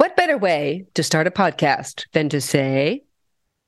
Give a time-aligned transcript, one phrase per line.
[0.00, 3.02] What better way to start a podcast than to say,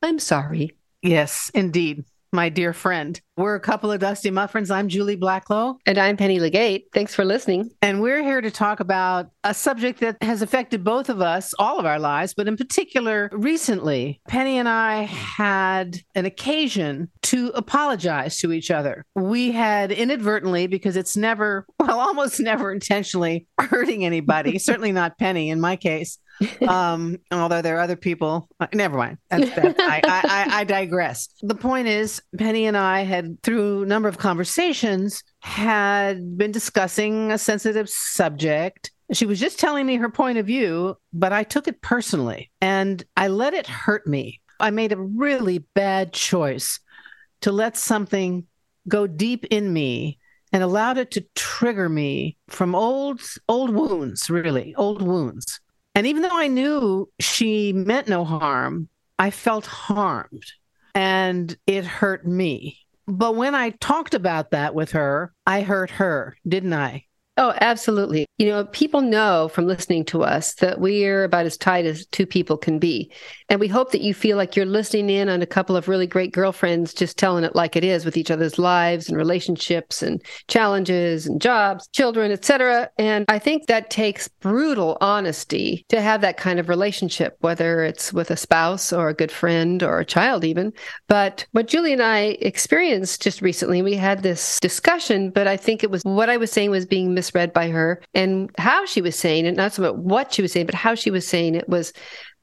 [0.01, 0.71] I'm sorry?
[1.03, 3.21] Yes, indeed my dear friend.
[3.39, 4.71] We're a couple of Dusty Muffins.
[4.71, 5.79] I'm Julie Blacklow.
[5.87, 6.89] And I'm Penny Legate.
[6.93, 7.71] Thanks for listening.
[7.81, 11.79] And we're here to talk about a subject that has affected both of us, all
[11.79, 18.37] of our lives, but in particular, recently, Penny and I had an occasion to apologize
[18.41, 19.07] to each other.
[19.15, 25.49] We had inadvertently, because it's never, well, almost never intentionally hurting anybody, certainly not Penny
[25.49, 26.19] in my case
[26.67, 28.49] um, although there are other people.
[28.61, 29.19] Uh, never mind.
[29.31, 31.29] That's, I, I, I digress.
[31.43, 37.33] The point is, Penny and I had, through a number of conversations, had been discussing
[37.33, 38.91] a sensitive subject.
[39.13, 43.05] She was just telling me her point of view, but I took it personally and
[43.17, 44.41] I let it hurt me.
[44.61, 46.81] I made a really bad choice
[47.43, 48.47] to let something
[48.89, 50.19] go deep in me
[50.53, 55.61] and allowed it to trigger me from old old wounds really old wounds
[55.95, 60.45] and even though I knew she meant no harm, I felt harmed
[60.95, 62.79] and it hurt me.
[63.07, 67.07] But when I talked about that with her, I hurt her, didn't I?
[67.39, 68.27] Oh, absolutely.
[68.37, 72.27] You know, people know from listening to us that we're about as tight as two
[72.27, 73.11] people can be.
[73.49, 76.07] And we hope that you feel like you're listening in on a couple of really
[76.07, 80.23] great girlfriends just telling it like it is with each other's lives and relationships and
[80.49, 82.91] challenges and jobs, children, etc.
[82.99, 88.13] And I think that takes brutal honesty to have that kind of relationship, whether it's
[88.13, 90.71] with a spouse or a good friend or a child even.
[91.09, 95.83] But what Julie and I experienced just recently, we had this discussion, but I think
[95.83, 99.17] it was what I was saying was being misread by her and how she was
[99.17, 101.69] saying it, not so much what she was saying, but how she was saying it
[101.69, 101.93] was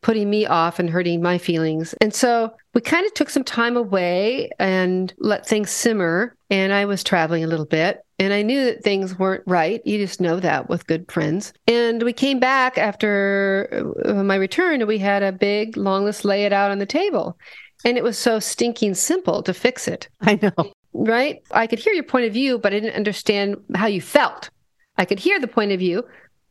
[0.01, 1.93] putting me off and hurting my feelings.
[1.99, 6.35] And so we kind of took some time away and let things simmer.
[6.49, 9.81] And I was traveling a little bit and I knew that things weren't right.
[9.85, 11.53] You just know that with good friends.
[11.67, 16.23] And we came back after uh, my return and we had a big long list
[16.23, 17.37] lay it out on the table.
[17.83, 20.07] And it was so stinking simple to fix it.
[20.21, 20.71] I know.
[20.93, 21.41] Right?
[21.51, 24.49] I could hear your point of view, but I didn't understand how you felt.
[24.99, 26.03] I could hear the point of view,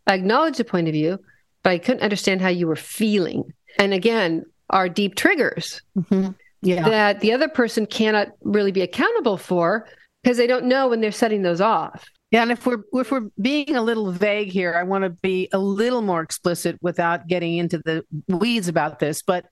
[0.06, 1.20] I acknowledge the point of view,
[1.62, 3.52] but I couldn't understand how you were feeling.
[3.78, 6.30] And again, our deep triggers mm-hmm.
[6.62, 6.88] yeah.
[6.88, 9.86] that the other person cannot really be accountable for
[10.22, 12.08] because they don't know when they're setting those off.
[12.30, 15.48] Yeah, and if we're if we're being a little vague here, I want to be
[15.52, 19.46] a little more explicit without getting into the weeds about this, but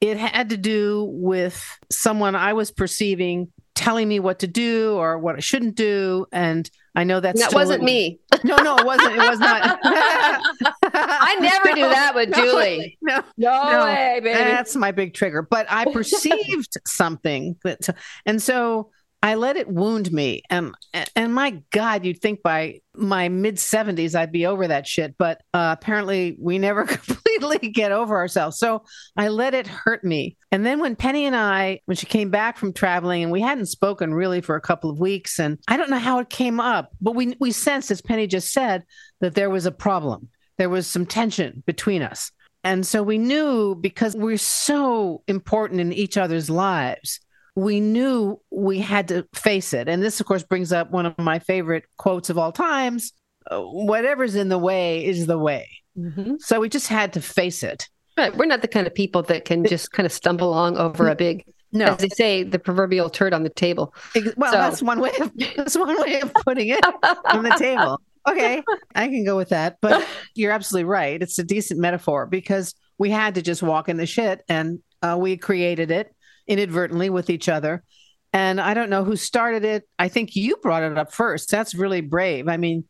[0.00, 3.50] it had to do with someone I was perceiving
[3.88, 6.26] telling me what to do or what I shouldn't do.
[6.30, 8.20] And I know that's that wasn't me.
[8.44, 9.14] No, no, it wasn't.
[9.14, 9.78] It was not.
[9.82, 12.98] I never do that with Julie.
[13.00, 14.34] No, no, no, way, baby.
[14.34, 15.40] That's my big trigger.
[15.40, 17.88] But I perceived something that,
[18.26, 20.42] and so I let it wound me.
[20.48, 20.74] And
[21.16, 25.16] and my God, you'd think by my mid 70s I'd be over that shit.
[25.18, 28.58] But uh, apparently we never completely get over ourselves.
[28.58, 28.84] So
[29.16, 30.36] I let it hurt me.
[30.52, 33.66] And then when Penny and I, when she came back from traveling and we hadn't
[33.66, 36.92] spoken really for a couple of weeks, and I don't know how it came up,
[37.00, 38.84] but we we sensed, as Penny just said,
[39.20, 40.28] that there was a problem.
[40.58, 42.30] There was some tension between us.
[42.64, 47.20] And so we knew because we're so important in each other's lives
[47.58, 49.88] we knew we had to face it.
[49.88, 53.12] And this, of course, brings up one of my favorite quotes of all times
[53.50, 55.68] uh, whatever's in the way is the way.
[55.98, 56.34] Mm-hmm.
[56.38, 57.88] So we just had to face it.
[58.16, 58.36] Right.
[58.36, 61.16] We're not the kind of people that can just kind of stumble along over a
[61.16, 61.86] big, no.
[61.86, 63.92] as they say, the proverbial turd on the table.
[64.36, 64.58] Well, so.
[64.58, 65.10] that's one way.
[65.20, 68.00] Of, that's one way of putting it on the table.
[68.28, 68.62] Okay,
[68.94, 69.78] I can go with that.
[69.80, 71.20] But you're absolutely right.
[71.20, 75.16] It's a decent metaphor because we had to just walk in the shit, and uh,
[75.18, 76.12] we created it
[76.48, 77.84] inadvertently with each other.
[78.32, 79.88] And I don't know who started it.
[79.98, 81.50] I think you brought it up first.
[81.50, 82.48] That's really brave.
[82.48, 82.84] I mean,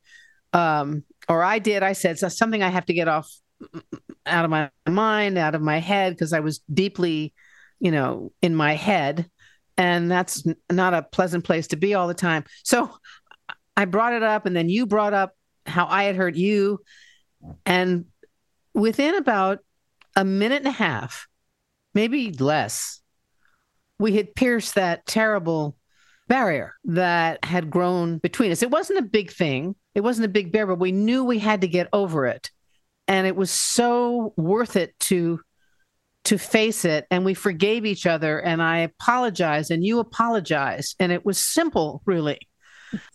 [0.52, 1.82] um, or I did.
[1.82, 3.30] I said so something I have to get off
[4.26, 7.34] out of my mind, out of my head, because I was deeply,
[7.78, 9.28] you know, in my head.
[9.76, 12.44] And that's not a pleasant place to be all the time.
[12.64, 12.90] So
[13.76, 15.34] I brought it up, and then you brought up
[15.66, 16.80] how I had hurt you.
[17.64, 18.06] And
[18.74, 19.60] within about
[20.16, 21.28] a minute and a half,
[21.94, 23.00] maybe less,
[23.98, 25.76] we had pierced that terrible
[26.28, 28.62] barrier that had grown between us.
[28.62, 31.62] It wasn't a big thing, it wasn't a big barrier, but we knew we had
[31.62, 32.50] to get over it.
[33.08, 35.40] And it was so worth it to
[36.24, 41.10] to face it and we forgave each other and I apologized and you apologized and
[41.10, 42.38] it was simple really.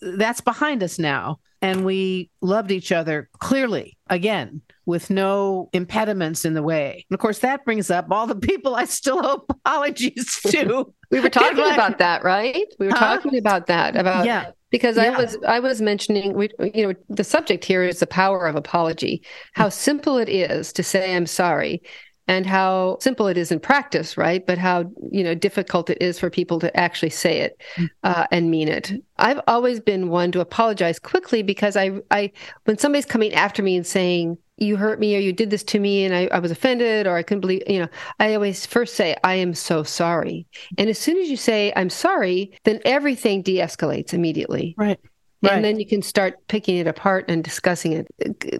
[0.01, 1.39] That's behind us now.
[1.61, 7.05] And we loved each other clearly again with no impediments in the way.
[7.09, 10.93] And of course, that brings up all the people I still owe apologies to.
[11.11, 12.67] we were talking about that, right?
[12.79, 13.15] We were huh?
[13.15, 14.51] talking about that about yeah.
[14.71, 15.03] Because yeah.
[15.03, 18.55] I was I was mentioning we you know the subject here is the power of
[18.55, 19.23] apology.
[19.53, 21.81] How simple it is to say I'm sorry
[22.27, 24.45] and how simple it is in practice, right?
[24.45, 27.89] But how you know difficult it is for people to actually say it mm.
[28.03, 28.93] uh, and mean it.
[29.17, 32.31] I've always been one to apologize quickly because I, I
[32.65, 35.79] when somebody's coming after me and saying you hurt me or you did this to
[35.79, 37.87] me and I, I was offended or I couldn't believe, you know,
[38.19, 40.45] I always first say I am so sorry,
[40.77, 44.75] and as soon as you say I'm sorry, then everything de-escalates immediately.
[44.77, 44.99] Right.
[45.43, 45.53] Right.
[45.53, 48.07] And then you can start picking it apart and discussing it.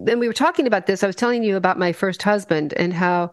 [0.06, 1.02] Then we were talking about this.
[1.02, 3.32] I was telling you about my first husband and how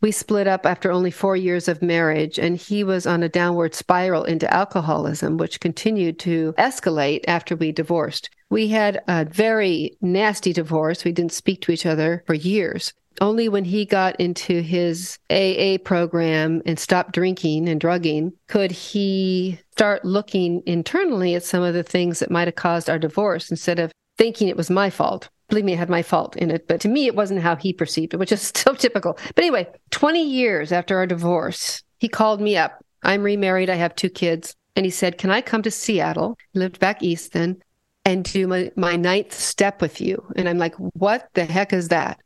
[0.00, 3.74] we split up after only four years of marriage, and he was on a downward
[3.74, 8.30] spiral into alcoholism, which continued to escalate after we divorced.
[8.52, 11.06] We had a very nasty divorce.
[11.06, 12.92] We didn't speak to each other for years.
[13.18, 19.58] Only when he got into his AA program and stopped drinking and drugging could he
[19.70, 23.78] start looking internally at some of the things that might have caused our divorce instead
[23.78, 25.30] of thinking it was my fault.
[25.48, 27.72] Believe me, it had my fault in it, but to me, it wasn't how he
[27.72, 29.14] perceived it, which is so typical.
[29.34, 32.84] But anyway, 20 years after our divorce, he called me up.
[33.02, 34.54] I'm remarried, I have two kids.
[34.76, 36.36] And he said, Can I come to Seattle?
[36.52, 37.62] He lived back east then
[38.04, 40.24] and do my, my ninth step with you.
[40.36, 42.18] And I'm like, What the heck is that?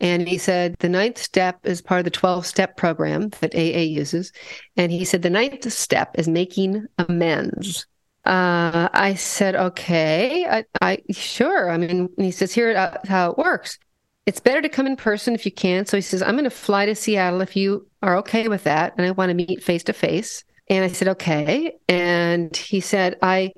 [0.00, 3.80] And he said the ninth step is part of the 12 step program that AA
[3.80, 4.32] uses.
[4.76, 7.86] And he said the ninth step is making amends.
[8.24, 11.70] Uh, I said, okay, I, I sure.
[11.70, 13.78] I mean, he says, here uh, how it works.
[14.26, 15.84] It's better to come in person if you can.
[15.84, 18.94] So he says, I'm going to fly to Seattle if you are okay with that.
[18.96, 20.44] And I want to meet face to face.
[20.68, 21.74] And I said, okay.
[21.88, 23.52] And he said, I,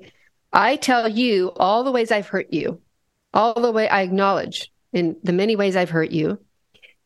[0.53, 2.81] I tell you all the ways I've hurt you,
[3.33, 6.39] all the way I acknowledge in the many ways I've hurt you.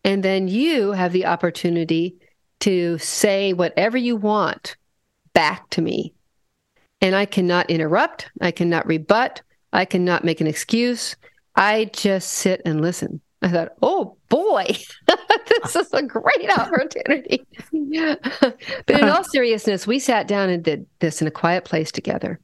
[0.03, 2.15] And then you have the opportunity
[2.61, 4.77] to say whatever you want
[5.33, 6.13] back to me.
[7.01, 9.41] And I cannot interrupt, I cannot rebut,
[9.73, 11.15] I cannot make an excuse.
[11.55, 13.21] I just sit and listen.
[13.41, 14.65] I thought, oh boy,
[15.63, 17.45] this is a great opportunity.
[17.71, 22.39] but in all seriousness, we sat down and did this in a quiet place together.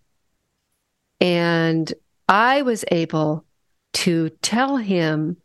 [1.20, 1.94] And
[2.28, 3.46] I was able
[3.94, 5.38] to tell him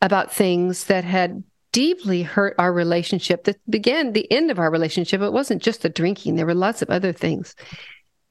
[0.00, 5.20] about things that had deeply hurt our relationship that began the end of our relationship.
[5.20, 7.54] It wasn't just the drinking, there were lots of other things.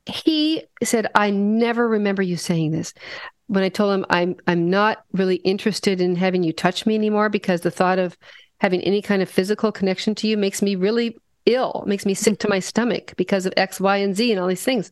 [0.05, 2.93] He said, I never remember you saying this.
[3.47, 7.29] When I told him I'm I'm not really interested in having you touch me anymore
[7.29, 8.17] because the thought of
[8.59, 12.39] having any kind of physical connection to you makes me really ill, makes me sick
[12.39, 14.91] to my stomach because of X, Y, and Z and all these things.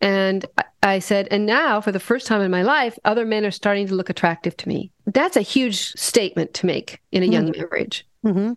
[0.00, 0.44] And
[0.86, 3.86] I said, and now for the first time in my life, other men are starting
[3.88, 4.92] to look attractive to me.
[5.06, 7.58] That's a huge statement to make in a young mm.
[7.58, 8.06] marriage.
[8.24, 8.52] Mm-hmm.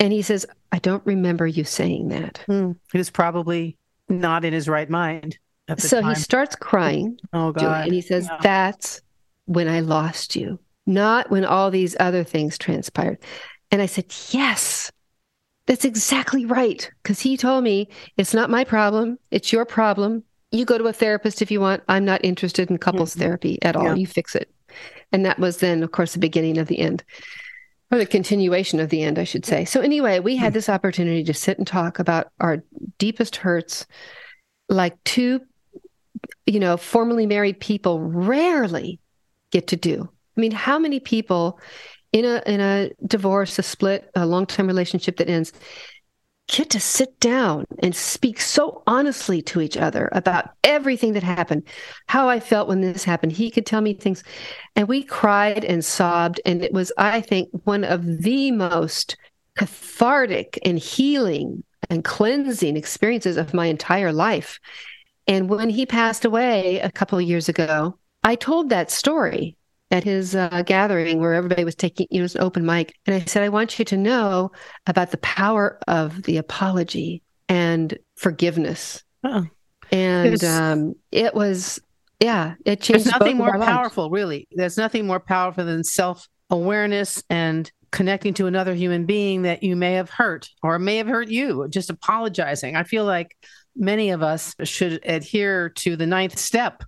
[0.00, 2.44] And he says, I don't remember you saying that.
[2.48, 2.76] Mm.
[2.92, 3.76] He was probably
[4.08, 5.38] not in his right mind.
[5.78, 6.10] so time.
[6.10, 7.18] he starts crying.
[7.32, 7.84] Oh, God.
[7.84, 8.38] and he says, yeah.
[8.42, 9.00] That's
[9.46, 13.18] when I lost you, not when all these other things transpired.
[13.70, 14.90] And I said, Yes,
[15.66, 16.90] that's exactly right.
[17.02, 20.22] Because he told me it's not my problem, it's your problem
[20.54, 21.82] you go to a therapist if you want.
[21.88, 23.20] I'm not interested in couples mm-hmm.
[23.20, 23.84] therapy at all.
[23.84, 23.94] Yeah.
[23.94, 24.50] You fix it.
[25.12, 27.04] And that was then, of course, the beginning of the end,
[27.90, 29.64] or the continuation of the end, I should say.
[29.64, 30.54] So, anyway, we had mm.
[30.54, 32.62] this opportunity to sit and talk about our
[32.98, 33.86] deepest hurts,
[34.68, 35.40] like two,
[36.46, 39.00] you know, formerly married people rarely
[39.52, 40.08] get to do.
[40.36, 41.60] I mean, how many people
[42.12, 45.52] in a in a divorce, a split, a long term relationship that ends,
[46.46, 51.62] get to sit down and speak so honestly to each other about everything that happened,
[52.06, 53.32] how I felt when this happened.
[53.32, 54.22] He could tell me things.
[54.76, 56.40] And we cried and sobbed.
[56.44, 59.16] And it was, I think, one of the most
[59.56, 64.60] cathartic and healing and cleansing experiences of my entire life.
[65.26, 69.56] And when he passed away a couple of years ago, I told that story
[69.94, 72.96] at his uh, gathering where everybody was taking, you know, it was an open mic.
[73.06, 74.50] And I said, I want you to know
[74.88, 79.04] about the power of the apology and forgiveness.
[79.22, 79.46] Oh.
[79.92, 81.78] And um, it was,
[82.18, 83.04] yeah, it changed.
[83.04, 84.48] There's nothing more powerful, really.
[84.50, 89.76] There's nothing more powerful than self awareness and connecting to another human being that you
[89.76, 92.74] may have hurt or may have hurt you, just apologizing.
[92.74, 93.36] I feel like
[93.76, 96.82] many of us should adhere to the ninth step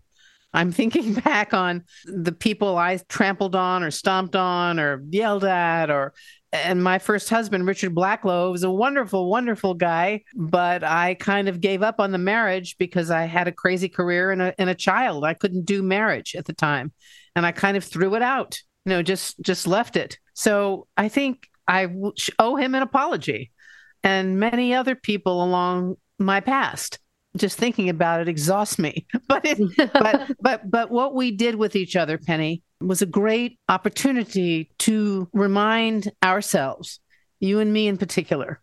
[0.57, 5.91] I'm thinking back on the people I trampled on or stomped on or yelled at
[5.91, 6.15] or
[6.53, 10.23] and my first husband, Richard Blacklow, was a wonderful, wonderful guy.
[10.35, 14.31] But I kind of gave up on the marriage because I had a crazy career
[14.31, 15.25] and a, and a child.
[15.25, 16.93] I couldn't do marriage at the time.
[17.35, 20.19] And I kind of threw it out, you know, just just left it.
[20.33, 21.89] So I think I
[22.39, 23.51] owe him an apology
[24.03, 27.01] and many other people along my past
[27.37, 29.07] just thinking about it exhausts me.
[29.29, 29.59] But it,
[29.93, 35.29] but but but what we did with each other, Penny, was a great opportunity to
[35.33, 37.01] remind ourselves,
[37.41, 38.61] you and me in particular,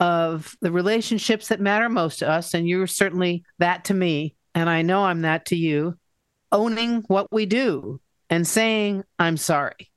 [0.00, 4.68] of the relationships that matter most to us, and you're certainly that to me, and
[4.68, 5.98] I know I'm that to you.
[6.50, 9.91] Owning what we do and saying I'm sorry.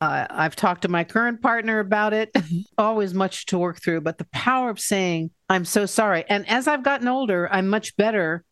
[0.00, 2.30] Uh, I've talked to my current partner about it.
[2.78, 6.24] Always much to work through, but the power of saying, I'm so sorry.
[6.28, 8.44] And as I've gotten older, I'm much better.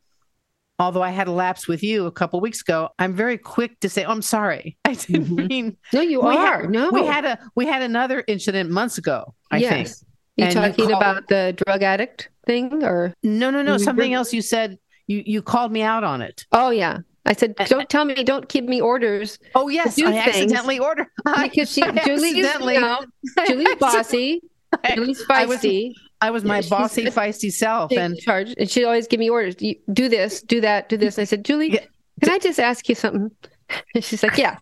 [0.79, 3.89] Although I had a lapse with you a couple weeks ago, I'm very quick to
[3.89, 5.47] say, oh, "I'm sorry." I didn't mm-hmm.
[5.47, 5.77] mean.
[5.93, 6.63] No, you are.
[6.63, 9.35] Had, no, we had a we had another incident months ago.
[9.51, 9.71] I yes.
[9.71, 10.09] think.
[10.37, 14.33] You and talking you about the drug addict thing, or no, no, no, something else?
[14.33, 16.47] You said you you called me out on it.
[16.53, 19.39] Oh yeah, I said, don't tell me, don't give me orders.
[19.55, 21.07] Oh yes, I accidentally ordered
[21.43, 22.43] because she Julie's, you
[22.81, 23.05] know,
[23.47, 24.43] Julie's bossy,
[24.95, 25.29] Julie's feisty.
[25.31, 25.65] I was,
[26.21, 29.55] I was my bossy, feisty self, and charge, and she'd always give me orders.
[29.55, 31.17] Do this, do that, do this.
[31.17, 31.85] And I said, Julie, yeah.
[32.21, 33.31] can I just ask you something?
[33.95, 34.59] And she's like, Yeah.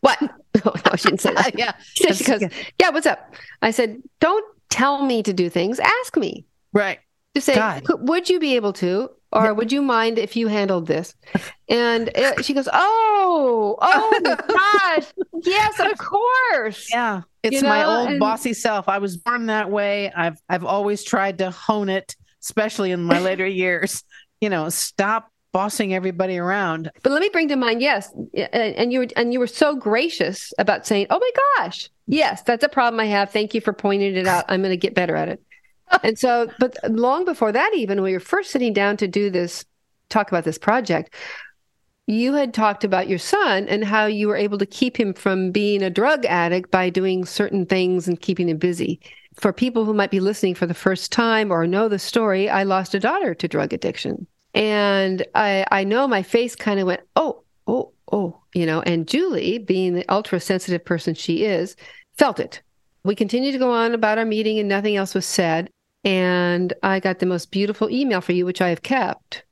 [0.00, 0.18] what?
[0.64, 1.58] Oh, no, she didn't say that.
[1.58, 1.72] yeah.
[1.94, 2.42] She goes,
[2.78, 3.34] Yeah, what's up?
[3.62, 5.78] I said, Don't tell me to do things.
[5.78, 6.44] Ask me.
[6.72, 6.98] Right.
[7.34, 7.84] Just say, God.
[7.88, 9.10] would you be able to?
[9.32, 11.14] or would you mind if you handled this?
[11.68, 15.10] And it, she goes, oh, oh my gosh,
[15.42, 16.86] yes, of course.
[16.90, 17.68] Yeah, it's you know?
[17.70, 18.90] my old and, bossy self.
[18.90, 20.12] I was born that way.
[20.14, 24.04] I've I've always tried to hone it, especially in my later years.
[24.42, 26.90] You know, stop bossing everybody around.
[27.02, 28.12] But let me bring to mind, yes,
[28.52, 32.64] and you were and you were so gracious about saying, "Oh my gosh, yes, that's
[32.64, 33.30] a problem I have.
[33.30, 34.44] Thank you for pointing it out.
[34.48, 35.40] I'm going to get better at it."
[36.02, 39.30] And so, but long before that, even when we were first sitting down to do
[39.30, 39.64] this,
[40.08, 41.14] talk about this project,
[42.06, 45.50] you had talked about your son and how you were able to keep him from
[45.50, 49.00] being a drug addict by doing certain things and keeping him busy.
[49.34, 52.64] For people who might be listening for the first time or know the story, I
[52.64, 54.26] lost a daughter to drug addiction.
[54.54, 59.08] And I, I know my face kind of went, oh, oh, oh, you know, and
[59.08, 61.76] Julie, being the ultra sensitive person she is,
[62.18, 62.60] felt it.
[63.04, 65.70] We continued to go on about our meeting and nothing else was said.
[66.04, 69.44] And I got the most beautiful email for you, which I have kept.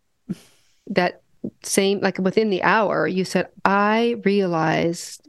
[0.88, 1.23] That
[1.62, 5.28] same, like within the hour, you said, I realized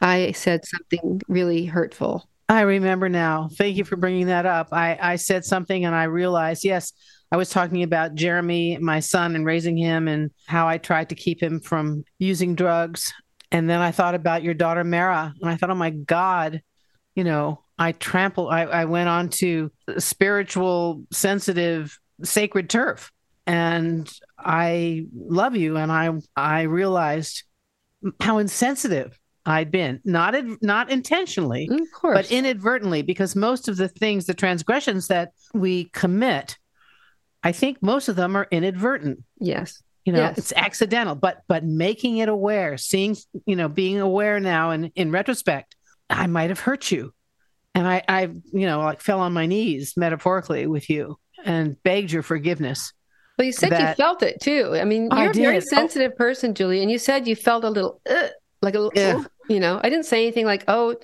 [0.00, 2.28] I said something really hurtful.
[2.48, 3.48] I remember now.
[3.52, 4.68] Thank you for bringing that up.
[4.72, 6.92] I, I said something and I realized, yes,
[7.32, 11.14] I was talking about Jeremy, my son, and raising him and how I tried to
[11.14, 13.12] keep him from using drugs.
[13.50, 16.60] And then I thought about your daughter, Mara, and I thought, oh my God,
[17.14, 23.10] you know, I trample, I, I went on to spiritual, sensitive, sacred turf.
[23.46, 25.76] And I love you.
[25.76, 27.42] And I, I realized
[28.20, 31.68] how insensitive I'd been, not not intentionally,
[32.02, 36.56] but inadvertently, because most of the things, the transgressions that we commit,
[37.42, 39.22] I think most of them are inadvertent.
[39.38, 40.38] Yes, you know, yes.
[40.38, 41.14] it's accidental.
[41.14, 45.76] But but making it aware, seeing, you know, being aware now, and in retrospect,
[46.10, 47.12] I might have hurt you,
[47.74, 52.12] and I, I, you know, like fell on my knees metaphorically with you and begged
[52.12, 52.92] your forgiveness.
[53.38, 53.90] Well, you said that...
[53.90, 54.70] you felt it too.
[54.74, 56.16] I mean, you're I a very sensitive oh.
[56.16, 58.28] person, Julie, and you said you felt a little, uh,
[58.62, 59.24] like a little, yeah.
[59.48, 60.96] you know, I didn't say anything like, oh,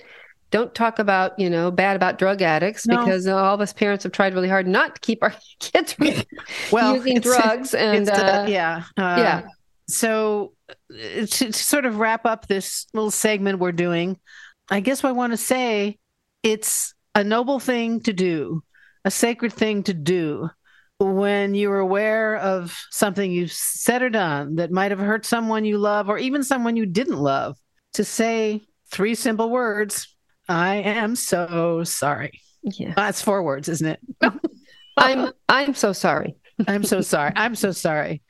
[0.49, 2.97] don't talk about, you know, bad about drug addicts no.
[2.99, 6.09] because all of us parents have tried really hard not to keep our kids from
[6.71, 7.73] well, using drugs.
[7.73, 9.41] And uh, yeah, uh, yeah.
[9.87, 10.53] So
[10.89, 14.17] to, to sort of wrap up this little segment we're doing,
[14.71, 15.99] I guess what I want to say
[16.43, 18.63] it's a noble thing to do,
[19.05, 20.49] a sacred thing to do
[20.99, 25.77] when you're aware of something you've said or done that might have hurt someone you
[25.77, 27.57] love or even someone you didn't love
[27.93, 28.61] to say
[28.91, 30.15] three simple words
[30.47, 32.41] I am so sorry.
[32.63, 32.93] Yeah.
[32.95, 33.99] That's four words, isn't it?
[34.97, 36.35] I'm I'm so sorry.
[36.67, 37.31] I'm so sorry.
[37.35, 38.21] I'm so sorry.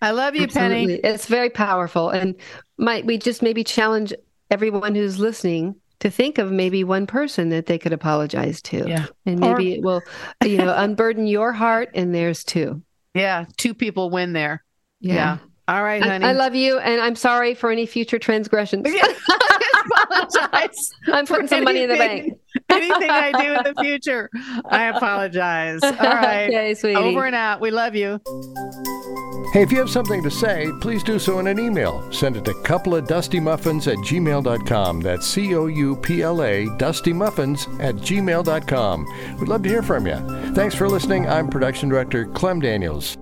[0.00, 0.86] I love you, Absolutely.
[0.86, 1.00] Penny.
[1.02, 2.10] It's very powerful.
[2.10, 2.34] And
[2.76, 4.12] might we just maybe challenge
[4.50, 8.88] everyone who's listening to think of maybe one person that they could apologize to.
[8.88, 9.06] Yeah.
[9.24, 9.76] And maybe or...
[9.76, 10.02] it will,
[10.44, 12.82] you know, unburden your heart and theirs too.
[13.14, 13.46] Yeah.
[13.56, 14.64] Two people win there.
[15.00, 15.14] Yeah.
[15.14, 15.38] yeah.
[15.68, 16.24] All right, honey.
[16.24, 18.84] I, I, love you, and I'm sorry for any future transgressions.
[19.84, 20.90] apologize.
[21.12, 22.38] I'm putting some money in the bank.
[22.70, 24.30] anything I do in the future,
[24.66, 25.80] I apologize.
[25.82, 26.48] All right.
[26.48, 26.96] okay, sweetie.
[26.96, 27.60] Over and out.
[27.60, 28.20] We love you.
[29.52, 32.10] Hey, if you have something to say, please do so in an email.
[32.12, 35.00] Send it to couple of dusty muffins at gmail.com.
[35.00, 39.06] That's C O U P L A, dusty muffins at gmail.com.
[39.38, 40.16] We'd love to hear from you.
[40.54, 41.28] Thanks for listening.
[41.28, 43.16] I'm production director Clem Daniels.